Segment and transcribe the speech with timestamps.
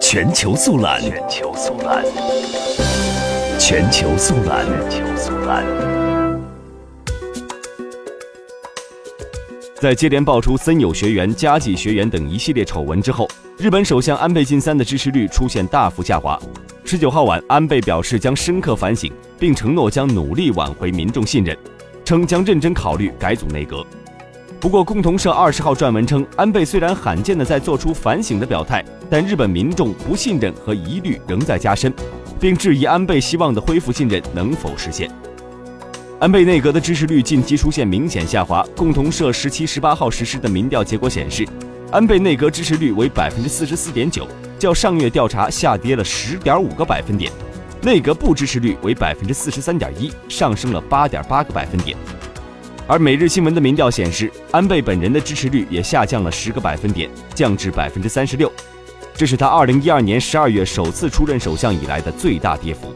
[0.00, 2.04] 全球速览，全球速览，
[3.58, 5.64] 全球速览，全球速览。
[9.80, 13.28] 在接连爆出森友学员、加计学员等一系列丑闻之后，
[13.58, 16.38] 日本首相安倍晋三的支持率出现大幅下滑。
[16.84, 21.56] 十九号晚，安倍表示将深刻反省，并承诺将努力挽回民众信任，
[22.04, 23.84] 称将认真考虑改组内阁。
[24.62, 28.80] 不过，共同社二十号撰文称，安倍虽然罕见的在做出反省的表态，
[29.10, 31.92] 但日本民众不信任和疑虑仍在加深，
[32.38, 35.10] 并质疑安倍希望的恢复信任能否实现。
[36.20, 38.64] 安倍内阁的支持率近期出现明显下滑。
[38.76, 41.44] 共同社十七、十八号实施的民调结果显示，
[41.90, 44.28] 安倍内阁支持率为百分之四十四点九，
[44.60, 47.32] 较上月调查下跌了十点五个百分点；
[47.82, 51.98] 内阁不支持率为百分之四十三点一，上升了八点八个百分点。
[52.88, 58.52] 而每日新闻的民调显示，安倍本人的支持率也下降了十个百分点，降至百分之三十六，
[59.14, 62.92] 这是他二零一二年十二月首次出任首相以来的最大跌幅。